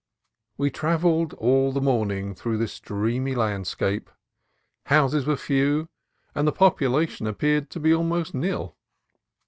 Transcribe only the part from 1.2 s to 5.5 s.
all the morning through this dreamy landscape. Houses were